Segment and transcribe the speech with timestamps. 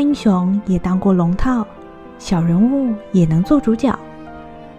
[0.00, 1.66] 英雄也当过龙套，
[2.18, 3.96] 小人物也能做主角。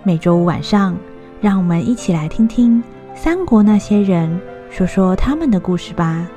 [0.03, 0.97] 每周五晚上，
[1.39, 2.83] 让我们一起来听听
[3.15, 4.41] 三国那些人
[4.71, 6.27] 说说他们的故事吧。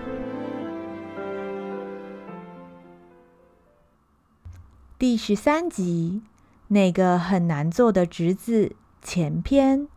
[4.98, 6.22] 第十三集，
[6.68, 8.72] 那个很难做的侄子
[9.02, 9.88] 前篇。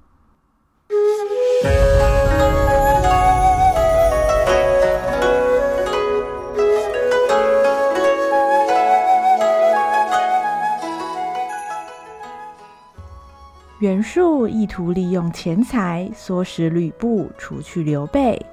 [13.79, 18.43] 袁术意图利用钱财唆使吕布除去刘备，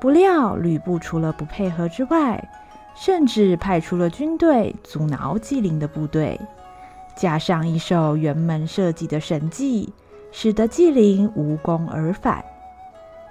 [0.00, 2.42] 不料吕布除了不配合之外，
[2.94, 6.40] 甚至派出了军队阻挠纪灵的部队，
[7.14, 9.92] 加上一手辕门设计的神计，
[10.30, 12.42] 使得纪灵无功而返。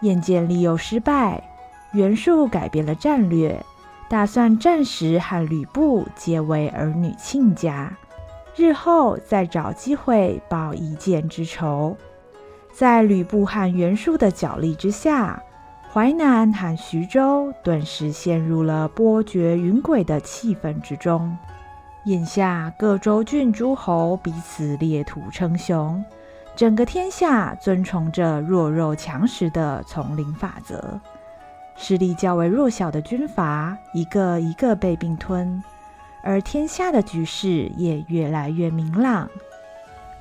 [0.02, 1.42] 眼见利诱失败，
[1.94, 3.66] 袁术改变了战略，
[4.08, 7.92] 打算暂时和吕布结为儿女亲家，
[8.56, 11.96] 日后再找机会报一箭之仇。
[12.74, 15.42] 在吕布和袁术的角力之下，
[15.92, 21.38] 淮南和徐州顿时陷入了波谲云诡的气氛之中。
[22.06, 26.04] 眼下各州郡诸侯彼此列土称雄，
[26.56, 31.00] 整个天下遵从着弱肉强食的丛林法则。
[31.76, 35.62] 势力较为弱小的军阀一个一个被并吞，
[36.24, 39.30] 而天下的局势也越来越明朗。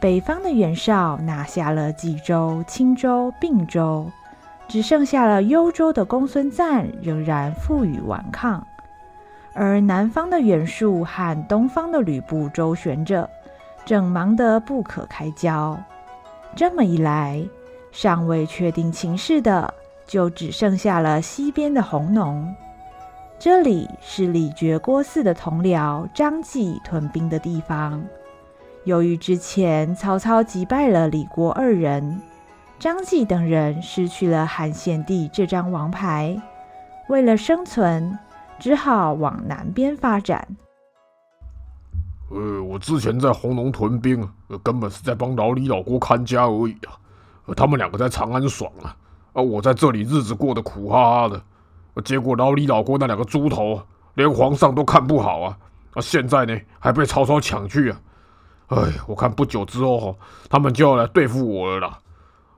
[0.01, 4.11] 北方的袁绍拿下了冀州、青州、并州。
[4.69, 8.65] 只剩下了幽州的公孙瓒仍然负隅顽抗，
[9.53, 13.29] 而南方的袁术和东方的吕布周旋着，
[13.85, 15.77] 正忙得不可开交。
[16.55, 17.45] 这么一来，
[17.91, 19.75] 尚未确定情势的，
[20.07, 22.55] 就只剩下了西边的弘农。
[23.43, 28.05] 这里是李傕郭汜的同僚张继屯兵的地方。
[28.85, 32.21] 由于之前曹操击败了李郭二人。
[32.79, 36.39] 张继等人失去了汉献帝这张王牌，
[37.09, 38.19] 为了生存，
[38.59, 40.47] 只好往南边发展。
[42.31, 44.29] 呃，我之前在红龙屯兵，
[44.63, 46.93] 根本是在帮老李老郭看家而已啊。
[47.57, 48.95] 他们两个在长安爽啊，
[49.33, 51.43] 而我在这里日子过得苦哈哈的。
[52.05, 53.83] 结果老李老郭那两个猪头，
[54.15, 55.59] 连皇上都看不好啊。
[55.95, 58.01] 啊，现在呢，还被曹操抢去啊。
[58.69, 58.79] 哎，
[59.09, 60.17] 我看不久之后，
[60.49, 61.99] 他们就要来对付我了啦。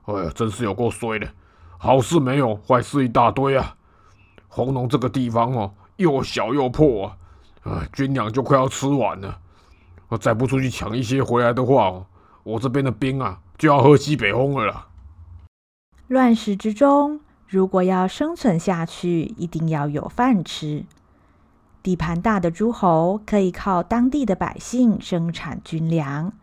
[0.05, 1.27] 哎呀，真是有够衰的，
[1.77, 3.75] 好事没有，坏事一大堆啊！
[4.47, 7.17] 红龙这个地方哦，又小又破啊，
[7.63, 9.39] 啊，军粮就快要吃完了。
[10.09, 12.05] 我再不出去抢一些回来的话哦，
[12.43, 14.87] 我这边的兵啊就要喝西北风了啦。
[16.07, 17.21] 乱世之中，
[17.53, 20.85] 如果要生存下去，一定要有饭吃。
[21.83, 26.33] 地盘大的诸侯可以靠当地的百姓生产军粮。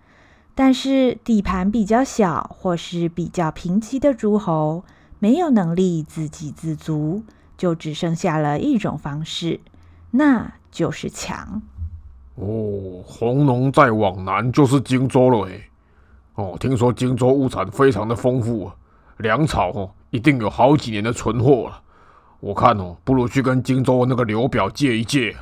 [0.54, 4.84] 但是地盘比较小或是比较贫瘠的诸侯，
[5.19, 7.25] 没有能力自给自足，
[7.56, 9.59] 就只剩下了一种方式，
[10.12, 11.60] 那就是抢。
[12.37, 15.65] 哦，黄龙再往南就是荆州了诶。
[16.37, 18.77] 哦，听说荆州物产非常的丰富啊，
[19.21, 21.81] 粮草哦一定有好几年的存货了。
[22.41, 25.37] 我看哦，不如去跟荆州那个刘表借一借。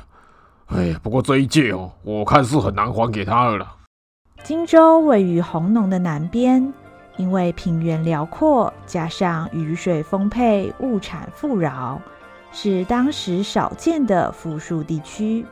[0.67, 3.75] 哎，不过这一借哦，我看是很难还给他了。
[4.43, 6.71] 荆州位于弘农的南边，
[7.17, 11.99] 因为平原辽阔，加上雨水丰沛，物产富饶，
[12.51, 15.45] 是当时少见的富庶地区。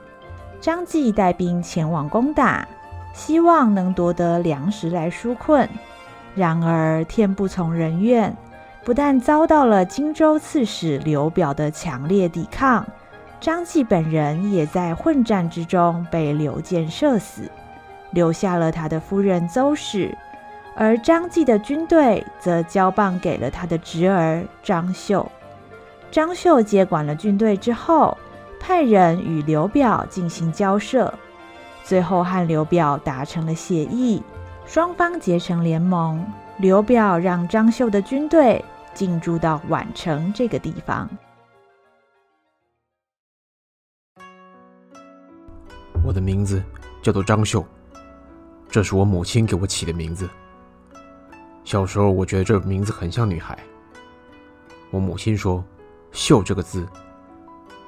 [0.62, 2.68] 张继带兵前往攻打，
[3.14, 5.68] 希望能夺得粮食来纾困。
[6.38, 8.32] 然而天不从人愿，
[8.86, 12.86] 不但遭到了荆州刺史刘表的强烈抵抗，
[13.40, 17.50] 张继本人也在混战之中被刘建射死。
[18.12, 20.16] 留下了他的夫人邹氏，
[20.76, 25.30] 而张继的军队则交棒给了他的侄儿张绣。
[26.12, 28.16] 张绣接管了军队之后，
[28.60, 31.12] 派人与刘表进行交涉，
[31.84, 34.22] 最后和刘表达成了协议，
[34.68, 36.24] 双方结成联盟。
[36.60, 41.08] 刘表让张绣的军队进驻到宛城这个地方。
[46.04, 46.62] 我的名字
[47.02, 47.66] 叫做张绣。
[48.70, 50.28] 这是我母亲给我起的名字。
[51.64, 53.58] 小时候，我觉得这名字很像女孩。
[54.90, 55.64] 我母亲说
[56.12, 56.88] ：“绣这个字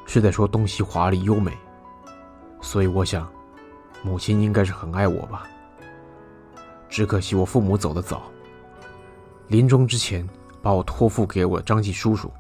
[0.06, 1.58] 是在说东西华丽优美。”
[2.62, 3.28] 所以我想，
[4.04, 5.48] 母亲应该是很爱我吧。
[6.90, 8.24] 只可惜我父母走得早，
[9.48, 10.28] 临终之前
[10.62, 12.32] 把我托付给我张继叔叔。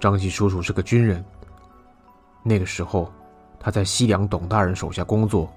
[0.00, 1.24] 张继叔叔是个军人。
[2.42, 3.12] 那个时候，
[3.60, 5.50] 他在西凉董大人手下工作，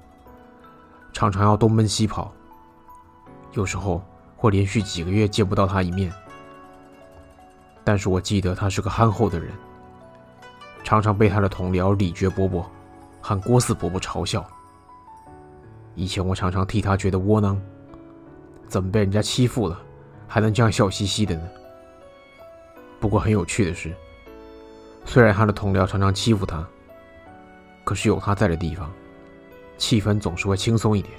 [1.12, 2.31] 常常要东奔西跑，
[3.54, 4.01] 有时候
[4.36, 6.12] 会连续几个月见不到他一面。
[7.83, 9.54] 但是我记得他是个憨厚的人，
[10.83, 12.69] 常常被他的同僚李觉伯伯
[13.22, 14.45] 和郭四伯伯嘲笑。
[15.95, 17.60] 以前我常常替他觉得窝囊，
[18.68, 19.80] 怎么被人家欺负了，
[20.28, 21.42] 还能这样笑嘻嘻的呢？
[23.00, 23.94] 不过很有趣的是，
[25.06, 26.66] 虽然他的同僚常常欺负他。
[27.84, 28.92] 可是有他在的地方，
[29.78, 31.14] 气氛总是会轻松一点。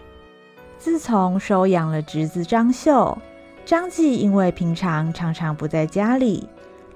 [0.76, 3.16] 自从收养了侄子张秀，
[3.64, 6.46] 张继因为平常常常不在家里，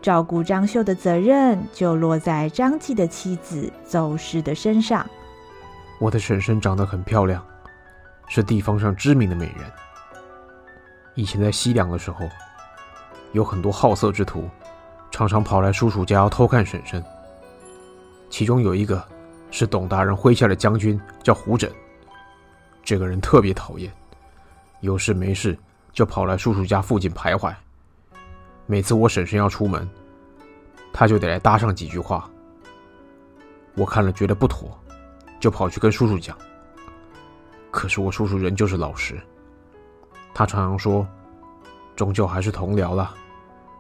[0.03, 5.09] 照顾张秀的责任就落在张继的妻子邹氏的身上。
[5.99, 7.43] 我的婶婶长得很漂亮，
[8.29, 9.65] 是地方上知名的美人。
[11.15, 12.29] 以前在西凉的时候，
[13.33, 14.49] 有很多好色之徒，
[15.11, 17.03] 常常跑来叔叔家要偷看婶婶。
[18.31, 19.03] 其中有一个。
[19.55, 21.71] 是董大人麾下的将军，叫胡轸。
[22.83, 23.93] 这个人特别讨厌，
[24.81, 25.55] 有事没事
[25.93, 27.55] 就跑来叔叔家附近徘徊。
[28.65, 29.87] 每次我婶婶要出门，
[30.91, 32.31] 他就得来搭上几句话。
[33.75, 34.71] 我看了觉得不妥，
[35.39, 36.35] 就跑去跟叔叔讲。
[37.71, 39.21] 可是我叔叔人就是老实，
[40.43, 41.07] 他常常说
[41.95, 43.15] ：“终究还是同僚了，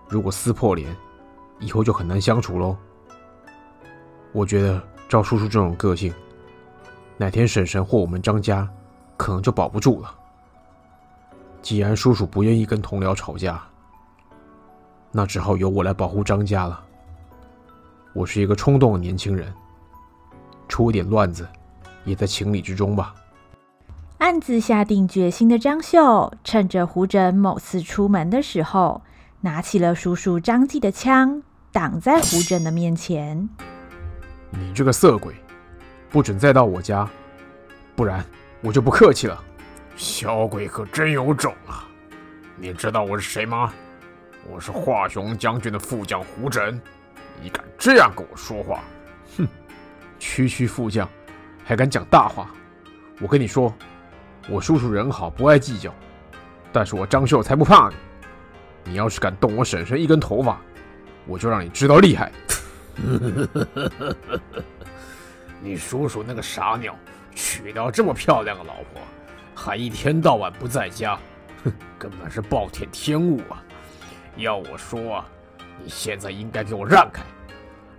[0.09, 0.97] 如果撕破脸，
[1.59, 2.76] 以后就很难相处喽。”
[4.32, 4.81] 我觉得。
[5.09, 6.11] 照叔叔这种个性，
[7.19, 8.67] 哪天婶婶或我们张家，
[9.19, 10.14] 可能就保不住了。
[11.61, 13.62] 既然叔叔不愿意跟同僚吵架，
[15.11, 16.82] 那只好由我来保护张家了。
[18.14, 19.53] 我是一个冲动的年轻人，
[20.67, 21.47] 出点乱子，
[22.06, 23.14] 也在情理之中吧。
[24.23, 29.03] 暗自下定决心的张绣，趁着胡轸某次出门的时候，
[29.41, 31.43] 拿起了叔叔张继的枪，
[31.73, 33.49] 挡在胡轸的面前。
[34.51, 35.35] 你这个色鬼，
[36.09, 37.11] 不准再到我家，
[37.97, 38.25] 不然
[38.61, 39.43] 我就不客气了。
[39.97, 41.89] 小鬼可真有种啊！
[42.57, 43.73] 你知道我是谁吗？
[44.49, 46.79] 我是华雄将军的副将胡轸。
[47.43, 48.85] 你敢这样跟我说话？
[49.37, 49.49] 哼！
[50.21, 51.09] 区区副将，
[51.65, 52.49] 还敢讲大话？
[53.21, 53.75] 我跟你说，
[54.49, 55.94] 我叔叔人好，不爱计较，
[56.73, 57.94] 但是我张秀才不怕你。
[58.85, 60.61] 你要是敢动我婶婶一根头发，
[61.27, 62.33] 我就让你知道厉害。
[65.62, 66.97] 你叔叔那个傻鸟，
[67.35, 69.00] 娶到这么漂亮的老婆，
[69.55, 71.17] 还一天到晚不在家，
[71.62, 73.62] 哼，根本是暴殄天物啊！
[74.37, 75.25] 要我说，
[75.83, 77.23] 你现在应该给我让开，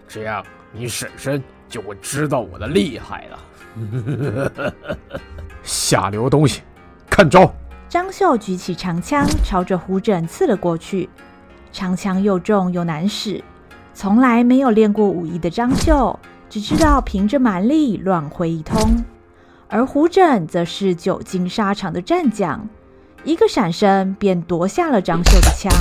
[0.07, 3.39] 这样你婶婶就会知道我的厉害了。
[5.63, 6.61] 下流东西，
[7.09, 7.51] 看招！
[7.89, 11.09] 张绣举起长枪，朝着胡轸刺了过去，
[11.71, 13.43] 长枪又重又难使。
[13.93, 16.19] 从来没有练过武艺的张绣，
[16.49, 19.03] 只知道凭着蛮力乱挥一通；
[19.67, 22.67] 而胡轸则是久经沙场的战将，
[23.23, 25.71] 一个闪身便夺下了张绣的枪。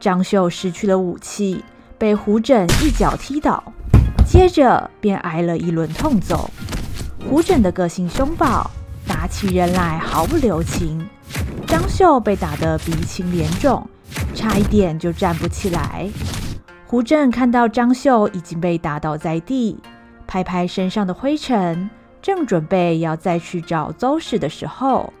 [0.00, 1.64] 张绣失去了武器，
[1.96, 3.62] 被胡轸一脚踢倒，
[4.26, 6.50] 接着便挨了一轮痛揍。
[7.30, 8.68] 胡轸的个性凶暴，
[9.06, 11.08] 打起人来毫不留情。
[11.66, 13.88] 张绣被打得鼻青脸肿，
[14.34, 16.08] 差一点就站不起来。
[16.86, 19.78] 胡轸看到张绣已经被打倒在地，
[20.26, 21.88] 拍拍身上的灰尘，
[22.20, 25.12] 正准备要再去找邹氏的时候，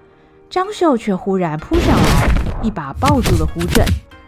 [0.50, 2.28] 张绣却忽然扑上来，
[2.62, 3.82] 一把抱住了胡轸，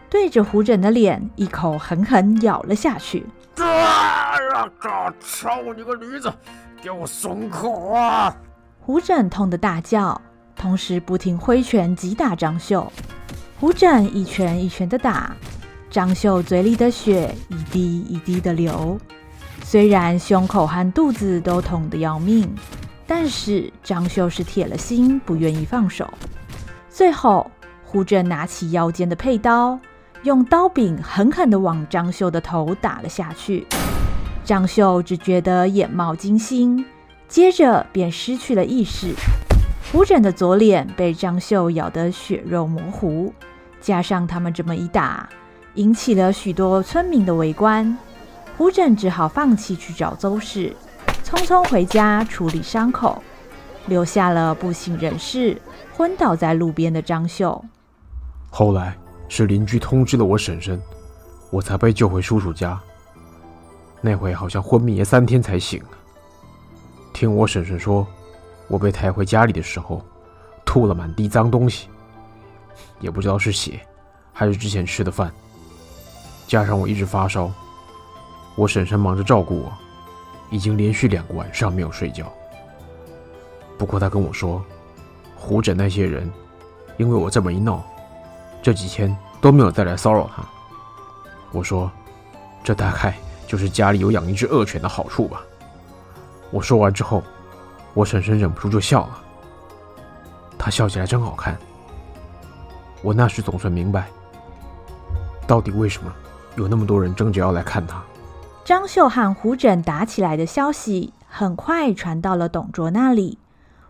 [0.08, 3.26] 对着胡轸的脸一口狠狠咬了下去。
[3.58, 5.12] 啊呀！
[5.20, 6.32] 操你个驴子，
[6.82, 8.34] 给我松口啊！
[8.86, 10.20] 胡轸痛得大叫，
[10.54, 12.92] 同时不停挥拳击打张绣。
[13.58, 15.34] 胡轸一拳一拳的打。
[15.90, 18.98] 张绣嘴里的血一滴一滴的流，
[19.62, 22.46] 虽然胸口和肚子都痛得要命，
[23.06, 26.12] 但是张绣是铁了心不愿意放手。
[26.90, 27.50] 最后，
[27.86, 29.78] 胡轸拿起腰间的佩刀，
[30.24, 33.66] 用刀柄狠狠地往张绣的头打了下去。
[34.44, 36.84] 张绣只觉得眼冒金星，
[37.34, 39.12] 接着便失去了意识。
[39.90, 43.34] 胡轸的左脸被张绣咬得血肉模糊，
[43.80, 45.28] 加上他们这么一打。
[45.74, 47.98] 引起了许多村民的围观，
[48.56, 50.76] 胡轸只好放弃去找邹氏，
[51.24, 53.20] 匆匆回家处理伤口，
[53.86, 55.60] 留下了不省人事、
[55.92, 57.64] 昏倒在路边的张绣。
[58.48, 58.96] 后来
[59.28, 60.80] 是邻居通知了我婶婶，
[61.50, 62.80] 我才被救回叔叔家。
[64.00, 65.82] 那回好像昏迷了三天才醒。
[67.14, 68.04] 听我婶婶说，
[68.66, 70.04] 我被抬回家里的时候，
[70.64, 71.88] 吐了满地脏东西，
[72.99, 73.80] 也不知道是血，
[74.33, 75.33] 还是之前吃的饭。
[76.49, 77.49] 加上我一直发烧，
[78.56, 79.73] 我婶婶忙着照顾我，
[80.50, 82.30] 已经连续两个晚上没有睡觉。
[83.78, 84.61] 不过他跟我说，
[85.37, 86.28] 胡整那些人，
[86.97, 87.80] 因为我这么一闹，
[88.61, 90.44] 这几天都没有再来骚扰他。
[91.52, 91.88] 我说，
[92.64, 93.16] 这大概
[93.47, 95.40] 就是家里有养一只恶犬的好处吧。
[96.54, 97.20] 我说完之后，
[97.94, 99.20] 我婶婶忍不住就笑了。
[100.56, 101.58] 她笑起来真好看。
[103.02, 104.06] 我那时总算明白，
[105.49, 106.14] 到底为什么
[106.54, 108.00] 有那么多人争着要来看他。
[108.64, 113.38] 张绣和胡枕打起来的消息很快传到了董卓那里。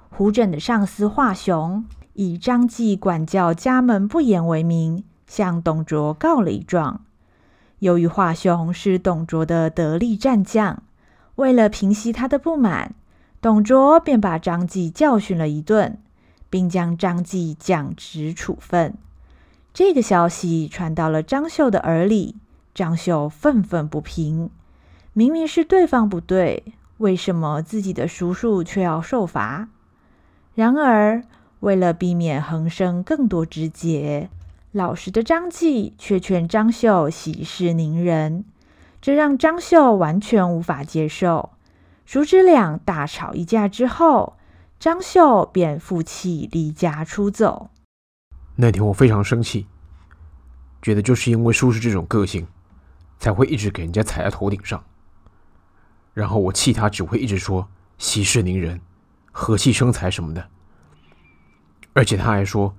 [0.09, 7.03] 胡枕的上司华雄以张继管教家门不严为名，向董卓告了一状。
[7.81, 10.83] 由于华雄是董卓的得力战将，
[11.37, 12.95] 为了平息他的不满，
[13.41, 15.99] 董卓便把张继教训了一顿，
[16.49, 18.95] 并将张继降职处分。
[19.73, 22.37] 这个消息传到了张绣的耳里，
[22.73, 24.51] 张绣愤愤不平。
[25.13, 26.65] 明明是对方不对，
[26.99, 29.69] 为什么自己的叔叔却要受罚？
[30.55, 31.25] 然而，
[31.61, 34.29] 为了避免横生更多枝节，
[34.71, 38.45] 老实的张继却劝张绣息事宁人，
[39.05, 41.51] 这让张秀完全无法接受。
[42.07, 44.39] 叔侄俩大吵一架之后，
[44.81, 47.69] 张秀便负气离家出走。
[48.57, 49.67] 那天我非常生气，
[50.81, 52.47] 觉得就是因为叔叔这种个性，
[53.19, 54.83] 才会一直给人家踩在头顶上。
[56.15, 57.69] 然后我气他只会一直说
[57.99, 58.81] 息事宁人。
[59.31, 60.49] 和气生财什么的，
[61.93, 62.75] 而且他还说，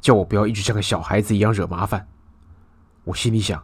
[0.00, 2.08] 叫我不要一直像个小孩子一样惹麻烦。
[3.04, 3.62] 我心里想，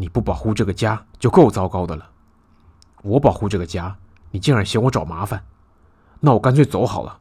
[0.00, 2.08] 你不保护这个家就够糟糕的了，
[3.02, 3.94] 我保护这个家，
[4.30, 5.44] 你竟然嫌我找麻烦，
[6.20, 7.18] 那我干脆走好了。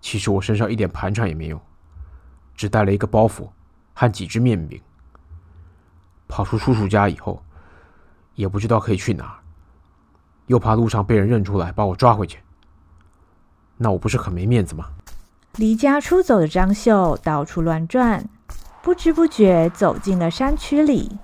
[0.00, 1.60] 其实我身上一点盘缠也没有，
[2.56, 3.48] 只带了一个包袱
[3.94, 4.80] 和几只面饼。
[6.26, 7.40] 跑出叔叔家以后，
[8.34, 9.38] 也不知道可以去哪儿，
[10.48, 12.40] 又怕路上被人认出来把我抓回去。
[13.76, 14.86] 那我不是很没面子吗？
[15.54, 18.28] 离家出走的张秀到处乱转，
[18.82, 21.16] 不知不觉走进了山区里。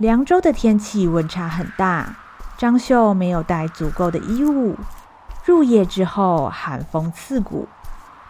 [0.00, 2.16] 凉州的天气温差很大，
[2.56, 4.74] 张绣没有带足够的衣物。
[5.44, 7.68] 入夜之后，寒风刺骨，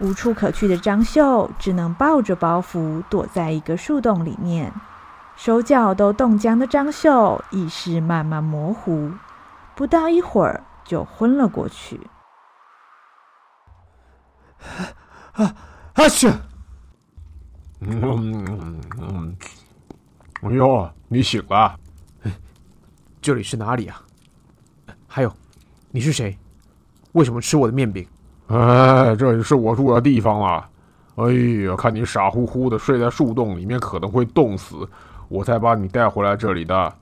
[0.00, 4.72] 无处可去的张绣只能抱着包袱躲在一个树洞里面。
[5.36, 9.12] 手脚都冻僵的张绣意识慢慢模糊，
[9.76, 12.00] 不到一会儿就昏了过去。
[15.34, 15.54] 啊
[15.94, 16.28] 啊去！
[17.78, 19.36] 嗯嗯嗯，
[20.42, 21.78] 哎呦，你醒了？
[23.20, 24.02] 这里是哪里啊？
[25.06, 25.30] 还有，
[25.90, 26.37] 你是谁？
[27.12, 28.06] 为什么吃我的面饼？
[28.47, 30.70] 哎，这里是我住的地方啊！
[31.16, 31.25] 哎
[31.66, 34.88] 呀，看你傻乎乎的睡在树洞里面，可能会冻死，
[35.28, 36.94] 我才把你带回来这里的。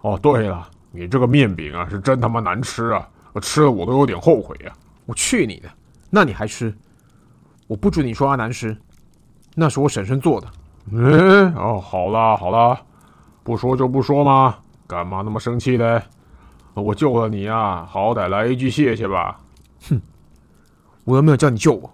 [0.00, 3.06] 哦，对了，你这个面饼啊，是真他妈难吃啊！
[3.34, 4.72] 我吃了我都有点后悔呀！
[5.04, 5.68] 我去你的！
[6.08, 6.74] 那你还吃？
[7.66, 8.74] 我不准你说他难吃，
[9.54, 10.48] 那是我婶婶做的。
[10.90, 12.80] 嗯，哦，好啦好啦，
[13.42, 14.56] 不说就不说嘛，
[14.86, 16.02] 干嘛那么生气嘞？
[16.74, 19.38] 我救了你啊，好歹来一句谢谢吧。
[19.88, 20.00] 哼，
[21.04, 21.90] 我又没有叫你救我，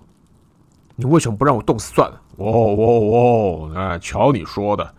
[0.95, 2.21] 你为什么不让我冻死算了？
[2.37, 4.95] 哦哦哦，哎，瞧你说的，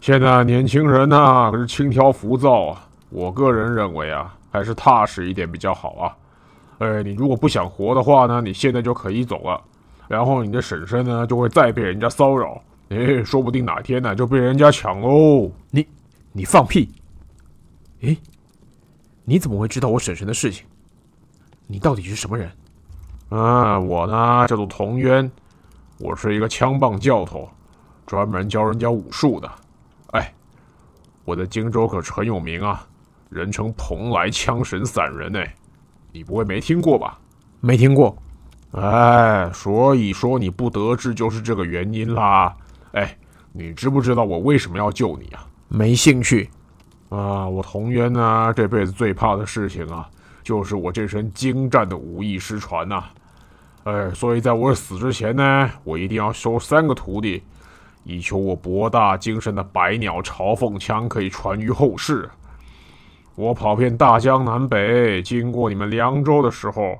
[0.00, 2.88] 现在年轻人呐，可是轻佻浮躁啊。
[3.10, 6.16] 我个人认为啊，还是踏实一点比较好啊。
[6.78, 9.60] 哎，你如果不想活的话呢，你现在就可以走了。
[10.08, 12.60] 然后你的婶婶呢，就会再被人家骚扰，
[12.92, 15.50] 哎，说不定哪天呢就被人家抢喽。
[15.70, 15.86] 你，
[16.30, 16.92] 你放屁！
[18.02, 18.14] 哎，
[19.24, 20.66] 你怎么会知道我婶婶的事情？
[21.66, 22.52] 你到底是什么人？
[23.30, 25.30] 啊，我呢叫做童渊，
[25.98, 27.48] 我是一个枪棒教头，
[28.04, 29.50] 专门教人家武术的。
[30.08, 30.30] 哎，
[31.24, 32.86] 我在荆州可是很有名啊，
[33.30, 35.54] 人称蓬莱枪神散人哎，
[36.12, 37.18] 你不会没听过吧？
[37.60, 38.14] 没听过。
[38.72, 42.54] 哎，所以说你不得志就是这个原因啦。
[42.92, 43.16] 哎，
[43.52, 45.46] 你知不知道我为什么要救你啊？
[45.68, 46.48] 没兴趣。
[47.08, 50.08] 啊，我童渊呢，这辈子最怕的事情啊，
[50.42, 53.04] 就是我这身精湛的武艺失传呐。
[53.84, 57.42] 哎，所以在我死之前呢，我一定要收三个徒弟，
[58.04, 62.30] 以求我博大精深的百鸟朝凤枪可以传于后世。
[63.34, 66.98] 我跑遍大江南北，经过你们凉州的时候。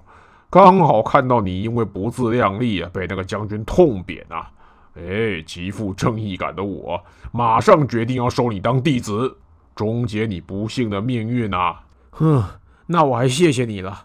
[0.51, 4.52] 刚好看到你因为不自量力啊，被那个将军痛扁啊！
[4.95, 9.39] 哎，极富正义感的我，马上决定要收你当弟子，
[9.75, 11.83] 终结你不幸的命运啊！
[12.11, 12.45] 哼，
[12.87, 14.05] 那我还谢谢你了。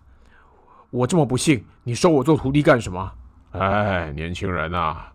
[0.90, 3.12] 我这么不幸，你收我做徒弟干什么？
[3.52, 5.12] 哎，年轻人啊，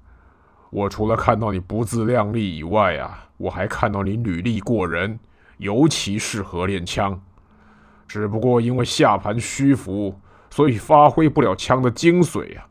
[0.68, 5.18] 我除了看到你不自量力以外啊，我还看到你履历过人，
[5.56, 7.18] 尤其适合练枪。
[8.06, 10.14] 只不过因为下盘虚浮，
[10.50, 12.66] 所以发挥不了枪的精髓呀。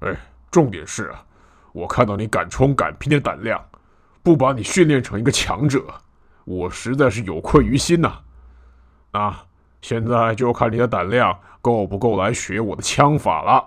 [0.00, 0.16] 哎，
[0.50, 1.22] 重点是啊，
[1.72, 3.60] 我看到你敢冲敢拼的胆量，
[4.22, 5.82] 不把你训练成一个强者，
[6.44, 8.18] 我实在是有愧于心呐。
[9.12, 9.34] 那
[9.80, 13.66] 现在就看你的胆量够不够来学我的枪法了。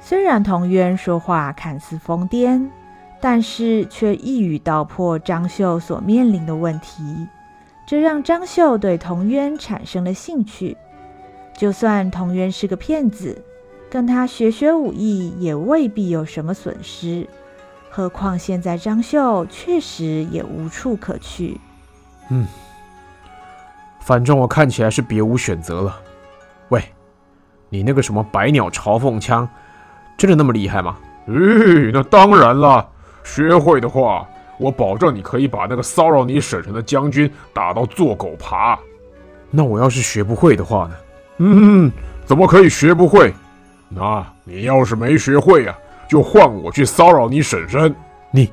[0.00, 2.68] 虽然童渊说话看似疯癫，
[3.20, 7.26] 但是却一语道破张绣所面临的问题，
[7.86, 10.76] 这让张绣对童渊产生了兴趣。
[11.56, 13.44] 就算童渊是个骗子，
[13.90, 17.26] 跟他学学武艺也未必有什么损失。
[17.90, 21.58] 何况现在张绣确实也无处可去。
[22.30, 22.46] 嗯，
[24.00, 25.98] 反正我看起来是别无选择了。
[26.68, 26.84] 喂，
[27.70, 29.48] 你那个什么百鸟朝凤枪？
[30.18, 30.96] 真的那么厉害吗？
[31.26, 32.86] 咦，那当然了，
[33.24, 34.28] 学会的话，
[34.58, 38.78] 我保证你可以把那个骚扰你婶婶的将军打到做狗爬。
[39.50, 40.94] 那我要是学不会的话呢？
[41.38, 41.90] 嗯，
[42.26, 43.32] 怎么可以学不会？
[43.88, 47.94] 那你要是没学会呀、啊，就换我去骚扰你婶婶。
[48.30, 48.52] 你，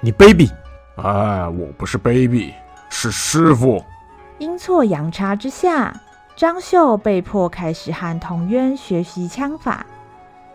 [0.00, 0.50] 你卑鄙！
[0.96, 2.52] 哎，我不是卑鄙，
[2.90, 3.82] 是师傅。
[4.38, 5.94] 阴错阳差之下，
[6.36, 9.86] 张秀被迫开始和童渊学习枪法。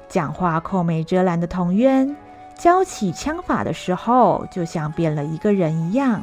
[0.10, 2.16] 讲话口没遮拦的童渊，
[2.58, 6.22] 教起枪法的时候，就像变了一个人一样。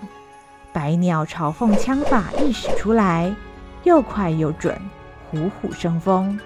[0.72, 3.34] 百鸟朝凤枪法一使出来，
[3.84, 4.78] 又快又准，
[5.30, 6.38] 虎虎生风。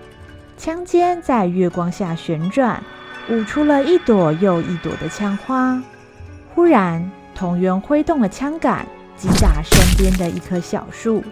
[0.60, 2.84] 枪尖在月光下旋转，
[3.30, 5.82] 舞出了一朵又一朵的枪花。
[6.54, 8.86] 忽然，桐渊挥动了枪杆，
[9.16, 11.24] 击打身边的一棵小树，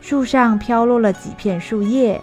[0.00, 2.18] 树上飘落了几片树叶。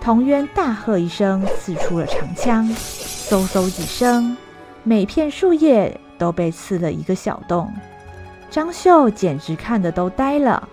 [0.00, 4.36] 桐渊大喝一声，刺出了长枪，嗖嗖几声，
[4.82, 7.72] 每片树叶都被刺了一个小洞。
[8.50, 10.68] 张绣简直看得都呆了，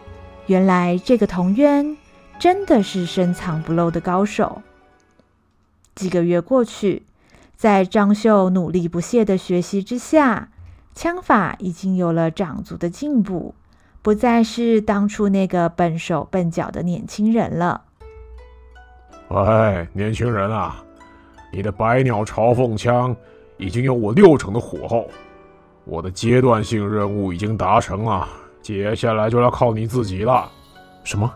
[0.47, 1.95] 原来这个桐渊
[2.39, 4.59] 真的是深藏不露的高手。
[5.95, 7.03] 几个月过去，
[7.55, 10.49] 在张秀努力不懈的学习之下，
[10.95, 13.55] 枪法已经有了长足的进步，
[14.01, 17.83] 不再是当初那个笨手笨脚的年轻人了。
[19.29, 20.83] 喂，年轻人啊，
[21.51, 23.15] 你的百鸟朝凤枪
[23.57, 25.09] 已经有我六成的火候，
[25.85, 28.27] 我的阶段性任务已经达成了，
[28.61, 30.51] 接下来就要靠你自己了。
[31.03, 31.31] 什么？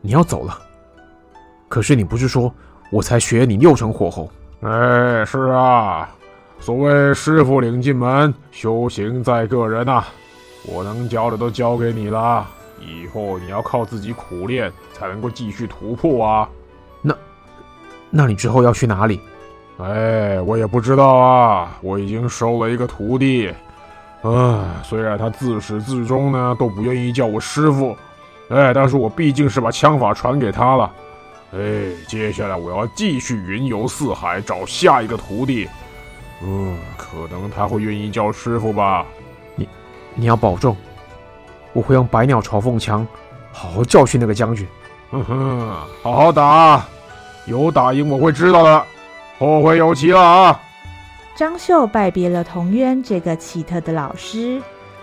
[0.00, 0.58] 你要走了？
[1.68, 2.52] 可是你不是说
[2.90, 4.28] 我才学你六成火候？
[4.62, 6.10] 哎，是啊，
[6.58, 10.04] 所谓师傅领进门，修行在个人呐。
[10.66, 12.44] 我能教的都教给你了，
[12.80, 16.48] 以后你要靠自己苦练，才能够继续突破啊。
[17.00, 17.14] 那，
[18.10, 19.20] 那你之后要去哪里？
[19.78, 21.78] 哎，我也不知道啊。
[21.80, 23.54] 我已经收了一个徒弟，
[24.20, 27.96] 啊，虽然他自始至终呢都不愿意叫我师傅，
[28.50, 30.90] 哎，但是我毕竟是把枪法传给他了。
[31.52, 31.58] 哎，
[32.06, 35.68] 接下来我要继续云游四海，找下一个徒弟。
[36.42, 39.04] 嗯，可能他会愿意叫师傅吧。
[39.56, 39.68] 你，
[40.14, 40.76] 你要保重，
[41.72, 43.06] 我会用百鸟朝凤枪
[43.52, 44.66] 好好教训那个将军。
[45.10, 45.68] 哼哼，
[46.02, 46.86] 好好打，
[47.46, 48.86] 有打赢我会知道的，
[49.38, 50.60] 后会有期了啊！
[51.36, 54.62] 张绣拜别了童渊这个奇特的老师，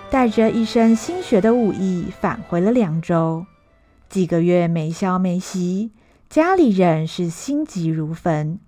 [0.09, 3.45] 带着一身新学的武艺返回了凉州。
[4.07, 5.91] 几个月没消没息，
[6.29, 8.59] 家里人是心急如焚。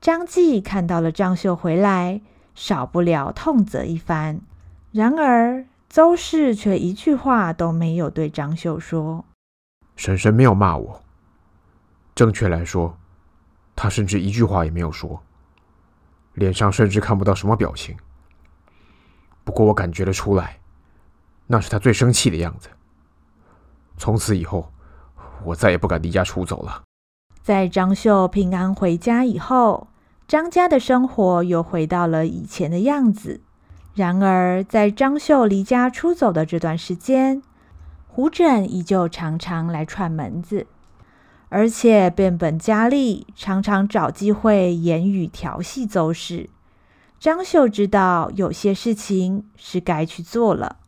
[0.00, 2.20] 张继看到了张绣回来，
[2.54, 4.40] 少不了痛责一番。
[4.90, 9.24] 然而邹氏却一句话都没有对张绣说。
[9.94, 11.02] 婶婶没有骂我，
[12.16, 12.98] 正确来说，
[13.76, 15.22] 她甚至一句话也没有说，
[16.34, 17.96] 脸上甚至看不到什么表情。
[19.44, 20.58] 不过我感觉得出来，
[21.46, 22.68] 那是她最生气的样子。
[23.96, 24.72] 从此以后，
[25.44, 26.82] 我再也不敢离家出走了。
[27.44, 29.88] 在张秀平安回家以后，
[30.26, 33.42] 张家的生活又回到了以前的样子。
[33.92, 37.42] 然而，在张秀离家出走的这段时间，
[38.08, 40.66] 胡轸依旧常常来串门子，
[41.50, 46.48] 而且变本加厉，常常找机会言语调戏邹氏。
[47.20, 50.78] 张秀知道有些事情是该去做了。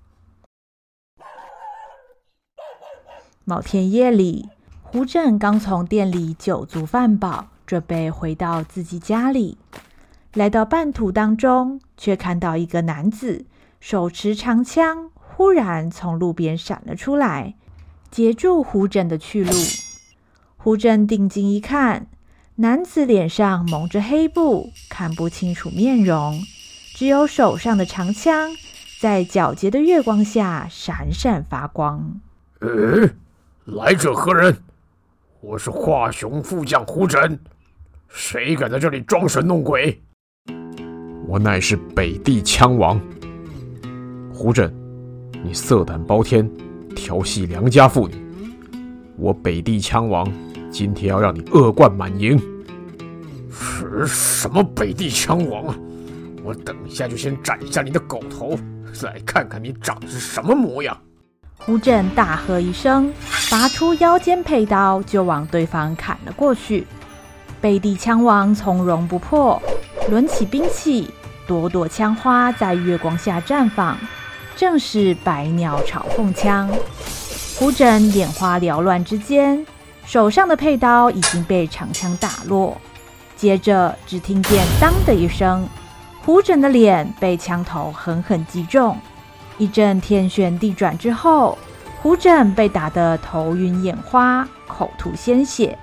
[3.45, 4.49] 某天夜里，
[4.89, 9.59] 胡轸刚从店里酒足饭饱，准备回到自己家里，
[10.33, 13.45] 来到半途当中，却看到一个男子
[13.81, 15.11] 手持长枪。
[15.17, 17.57] 忽然从路边闪了出来，
[18.13, 19.53] 截住胡轸的去路。
[20.57, 22.07] 胡轸定睛一看，
[22.55, 26.41] 男子脸上蒙着黑布，看不清楚面容，
[26.95, 28.51] 只有手上的长枪
[29.01, 32.21] 在皎洁的月光下闪闪发光。
[32.61, 33.11] 呃，
[33.65, 34.57] 来者何人？
[35.49, 37.39] 我是华雄副将胡轸，
[38.09, 39.97] 谁敢在这里装神弄鬼？
[41.29, 43.01] 我乃是北地枪王
[44.35, 44.69] 胡轸，
[45.45, 46.51] 你色胆包天，
[46.97, 48.17] 调戏良家妇女，
[49.17, 50.29] 我北地枪王
[50.69, 52.37] 今天要让你恶贯满盈。
[53.49, 55.79] 是什么北地枪王啊？
[56.43, 58.59] 我等一下就先斩下你的狗头，
[58.93, 61.01] 再看看你长得是什么模样。
[61.59, 63.13] 胡轸大喝一声，
[63.51, 66.87] 拔出腰间佩刀，就往对方砍了过去。
[67.61, 69.61] 北地枪王从容不迫，
[70.09, 71.11] 抡起兵器，
[71.47, 73.99] 朵朵枪花在月光下绽放，
[74.55, 76.69] 正是百鸟朝凤枪。
[77.59, 79.67] 胡轸眼花缭乱之间，
[80.05, 82.77] 手上的佩刀已经被长枪打落。
[83.35, 85.69] 接着，只听见“当”的一声，
[86.23, 88.97] 胡轸的脸被枪头狠狠击中。
[89.59, 91.57] 一阵天旋地转之后，
[92.01, 95.79] 胡轸被打得头晕眼花，口吐鲜血，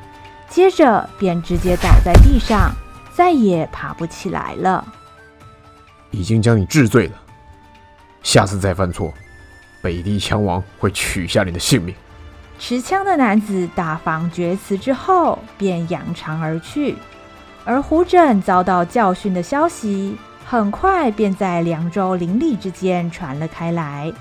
[0.48, 2.72] 接着便直接倒在地上，
[3.14, 4.86] 再也爬不起来了。
[6.12, 7.14] 已经将你治罪了，
[8.22, 9.12] 下次再犯错，
[9.82, 11.96] 北地枪王会取下你的性命。
[12.60, 16.96] 持枪的男子大放厥词之后，便扬长而去，
[17.66, 20.16] 而胡轸遭到教训的消息。
[20.54, 24.13] 很快便在凉州邻里之间传了开来。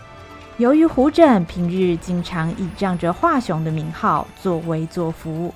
[0.57, 5.53] 由于胡轸平日经常倚仗着华雄的名号作威作福，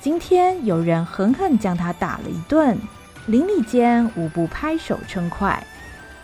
[0.00, 2.78] 今天有人狠狠将他打了一顿，
[3.26, 5.62] 邻里间无不拍手称快，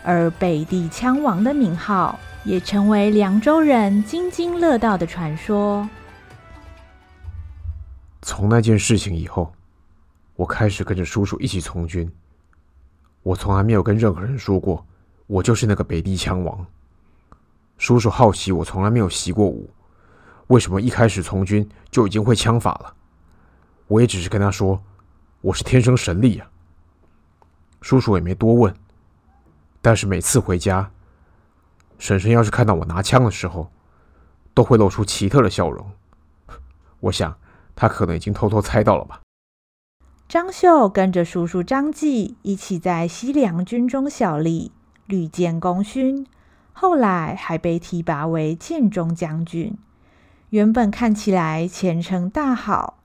[0.03, 5.87] 而北地枪王的名号也成为凉州人津津乐道的传说。
[8.23, 9.53] 从那件事情以后，
[10.35, 12.11] 我开始跟着叔叔一起从军。
[13.23, 14.85] 我从来没有跟任何人说过，
[15.27, 16.65] 我就是那个北地枪王。
[17.77, 19.69] 叔叔好奇我从来没有习过武，
[20.47, 22.93] 为什么一开始从军就已经会枪法了？
[23.87, 24.81] 我也只是跟他说，
[25.41, 26.49] 我是天生神力啊。
[27.81, 28.73] 叔叔也没多问。
[29.81, 30.89] 但是每次回家，
[31.97, 33.69] 婶婶要是看到我拿枪的时候，
[34.53, 35.91] 都会露出奇特的笑容。
[37.01, 37.37] 我想，
[37.75, 39.22] 他可能已经偷偷猜到了吧。
[40.27, 44.71] 张绣跟着叔叔张继一起在西凉军中效力，
[45.05, 46.25] 屡建功勋，
[46.71, 49.77] 后来还被提拔为建中将军。
[50.49, 52.97] 原本看起来前程大好，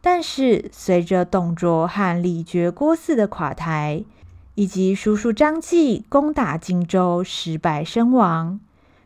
[0.00, 4.02] 但是随着董卓和李傕、郭汜的垮台，
[4.56, 8.58] 以及叔叔张继攻打荆州失败身亡，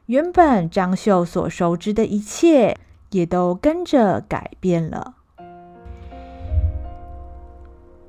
[0.07, 2.79] 原本张绣所熟知的一切
[3.11, 5.17] 也都跟着改变了。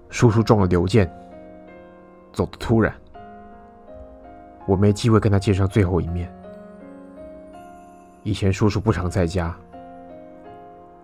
[0.09, 1.09] 叔叔中了刘箭，
[2.33, 2.93] 走得突然，
[4.67, 6.31] 我没机会跟他见上最后一面。
[8.23, 9.55] 以前叔叔不常在家，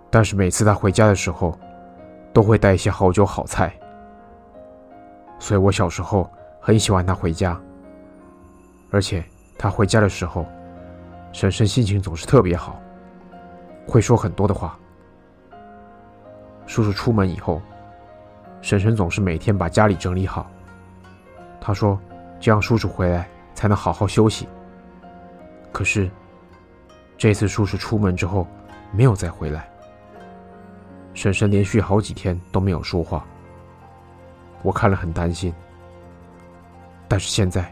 [0.09, 1.57] 但是每次他回家的时候，
[2.33, 3.71] 都会带一些好酒好菜，
[5.39, 7.59] 所以我小时候很喜欢他回家。
[8.91, 9.23] 而且
[9.57, 10.45] 他回家的时候，
[11.31, 12.81] 婶婶心情总是特别好，
[13.87, 14.77] 会说很多的话。
[16.65, 17.61] 叔叔出门以后。
[18.65, 20.49] 婶婶总是每天把家里整理好。
[21.62, 22.01] 她说
[22.41, 24.47] ：“这样叔叔回来才能好好休息。”
[25.71, 26.10] 可是，
[27.15, 28.47] 这次叔叔出门之后
[28.91, 29.69] 没有再回来。
[31.13, 33.23] 婶婶连续好几天都没有说话，
[34.63, 35.54] 我看了很担心。
[37.08, 37.71] 但是现在，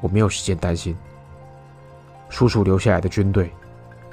[0.00, 0.96] 我没有时间担心。
[2.30, 3.52] 叔叔留下来的军队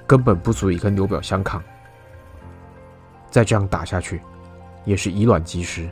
[0.06, 1.63] 根本不足以跟刘表相抗，
[3.32, 4.22] 再这样打下去，
[4.84, 5.90] 也是以卵击石。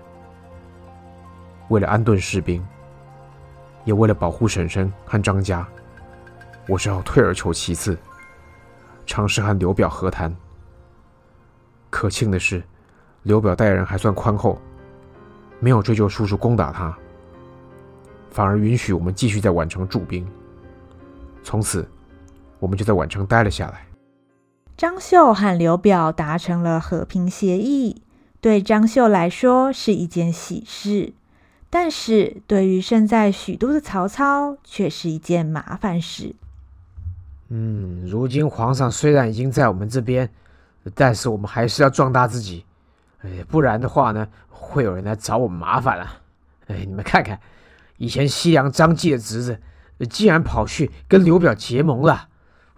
[1.70, 2.66] 为了安顿士兵，
[3.84, 5.68] 也为了保护婶婶和张家，
[6.68, 7.98] 我只好退而求其次，
[9.06, 10.36] 尝试和刘表和谈。
[11.90, 12.64] 可庆的是，
[13.24, 14.60] 刘表待人还算宽厚，
[15.60, 16.96] 没有追究叔叔攻打他，
[18.30, 20.28] 反而允许我们继续在宛城驻兵。
[21.44, 21.88] 从此，
[22.60, 23.86] 我们就在宛城待了下来。
[24.78, 28.02] 张绣和刘表达成了和平协议，
[28.42, 31.14] 对张绣来说是一件喜事。
[31.70, 36.36] 但是对于身在许都的曹操，却是一件麻烦事。
[37.50, 40.30] 嗯，如今皇上虽然已经在我们这边，
[40.94, 42.66] 但是我们还是要壮大自己，
[43.22, 46.22] 哎，不然的话呢，会有人来找我们麻烦啊！
[46.68, 47.40] 哎，你们看看，
[47.98, 49.60] 以前西凉张继的侄子，
[50.10, 52.30] 竟然跑去跟刘表结盟了。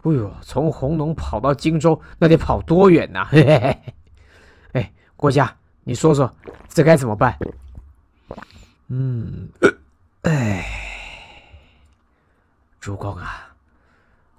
[0.03, 3.25] 哎呦，从弘农跑到荆州，那得跑多远呐？
[3.31, 3.93] 嘿嘿嘿！
[4.73, 6.33] 哎，郭嘉，你说说，
[6.67, 7.37] 这该怎么办？
[8.89, 9.49] 嗯，
[10.21, 10.65] 哎，
[12.79, 13.53] 主公啊，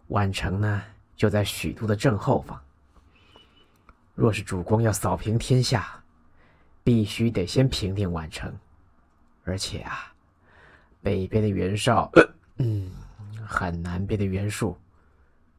[0.09, 0.83] 宛城呢
[1.17, 2.59] 就在许都的正后方。
[4.15, 6.03] 若是主公要扫平天下，
[6.83, 8.53] 必须得先平定宛城，
[9.45, 10.13] 而且啊，
[11.03, 12.11] 北边的袁绍，
[12.57, 12.91] 嗯，
[13.47, 14.79] 和南边的袁术，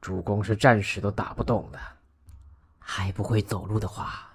[0.02, 1.80] 主公是暂时都打不动的。
[2.80, 4.28] 还不会走路的话，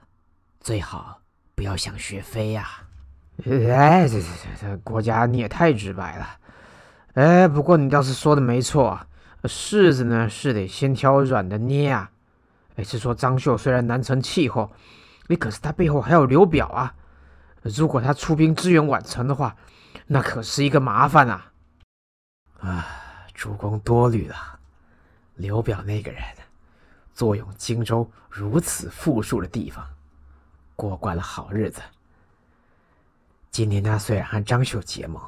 [0.60, 1.20] 最好
[1.56, 2.83] 不要想学飞呀、啊。
[3.42, 6.38] 哎，这这这这，国家你也太直白了。
[7.14, 8.98] 哎，不过你倒是说的没错，
[9.42, 12.10] 柿子呢是得先挑软的捏啊。
[12.76, 14.72] 哎，是说张绣虽然难成气候，
[15.26, 16.94] 你可是他背后还有刘表啊。
[17.62, 19.56] 如果他出兵支援宛城的话，
[20.06, 21.52] 那可是一个麻烦啊。
[22.60, 22.86] 啊，
[23.34, 24.36] 主公多虑了。
[25.34, 26.22] 刘表那个人，
[27.12, 29.84] 坐拥荆州如此富庶的地方，
[30.76, 31.80] 过惯了好日子。
[33.54, 35.22] 今天他虽然和张绣结盟，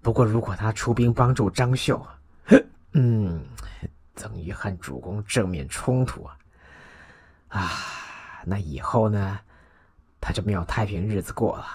[0.00, 2.02] 不过如果他出兵帮助张绣，
[2.94, 3.44] 嗯，
[4.14, 6.38] 等于和主公正面冲突啊！
[7.48, 7.70] 啊，
[8.46, 9.38] 那以后呢，
[10.22, 11.66] 他就没有太平日子过了。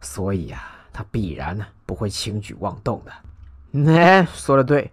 [0.00, 3.92] 所以啊，他必然呢不会轻举妄动的。
[3.92, 4.88] 哎，说的对，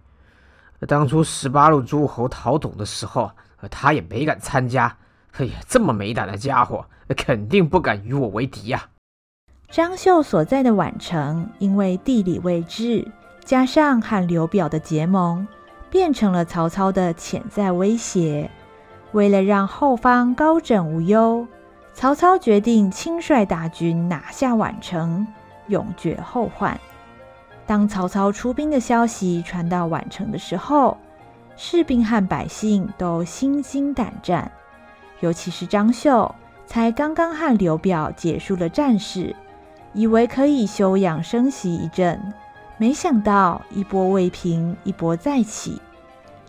[0.88, 3.30] 当初十八路诸侯讨董的时候，
[3.70, 4.92] 他也没敢参加。
[5.34, 6.84] 哎呀，这么没胆的家伙，
[7.16, 8.88] 肯定不敢与我为敌呀！
[9.70, 13.06] 张绣所在的宛城，因为地理位置，
[13.44, 15.46] 加上和刘表的结盟，
[15.88, 18.50] 变成了曹操的潜在威胁。
[19.12, 21.46] 为了让后方高枕无忧，
[21.94, 25.24] 曹操决定亲率大军拿下宛城，
[25.68, 26.78] 永绝后患。
[27.64, 30.96] 当曹操出兵的消息传到宛城的时候，
[31.56, 34.50] 士兵和百姓都心惊胆战，
[35.20, 36.34] 尤其是张绣，
[36.66, 39.32] 才刚刚和刘表结束了战事。
[39.92, 42.20] 以为可以休养生息一阵，
[42.78, 45.80] 没想到一波未平，一波再起。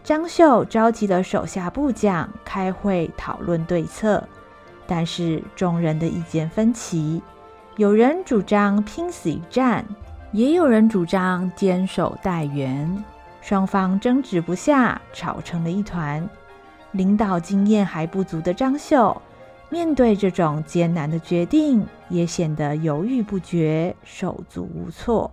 [0.03, 4.23] 张绣召集了手下部将开会讨论对策，
[4.87, 7.21] 但是众人的意见分歧，
[7.77, 9.85] 有人主张拼死一战，
[10.31, 13.03] 也有人主张坚守待援，
[13.41, 16.27] 双方争执不下，吵成了一团。
[16.91, 19.21] 领导经验还不足的张绣。
[19.71, 25.31] 面对这种艰难的决定，也显得犹豫不决、手足无措。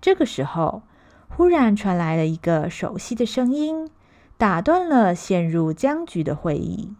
[0.00, 0.82] 这个时候，
[1.28, 3.90] 忽然传来了一个熟悉的声音，
[4.38, 6.94] 打断了陷入僵局的会议。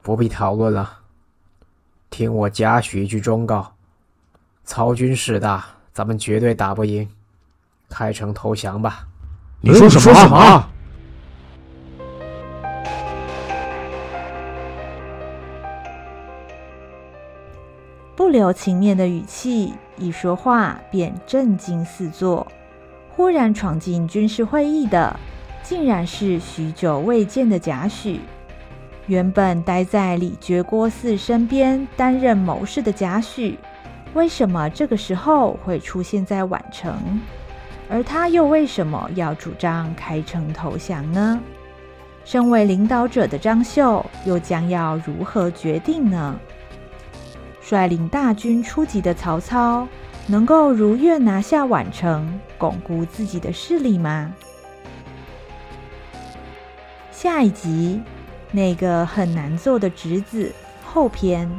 [0.00, 1.00] 不必讨论了，
[2.08, 3.74] 听我嘉许一句忠告：
[4.64, 7.06] 曹军势大，咱们绝对打不赢，
[7.90, 9.06] 开城投降吧。
[9.60, 10.70] 你说什么？
[18.16, 22.46] 不留情面的语气，一说话便震惊四座。
[23.10, 25.14] 忽然闯进军事会议的，
[25.62, 28.18] 竟然是许久未见的贾诩。
[29.06, 33.54] 原本待在李傕郭汜身边担任谋士的贾诩，
[34.14, 37.20] 为什么这个时候会出现在宛城？
[37.90, 41.38] 而他又为什么要主张开城投降呢？
[42.24, 46.40] 身为领导者的张绣，又将要如何决定呢？
[47.68, 49.88] 率领大军出击的曹操，
[50.28, 54.32] 能够如愿拿下宛城，巩固自己的势力吗？
[57.10, 58.00] 下一集，
[58.52, 61.50] 那个很难做的侄子后篇。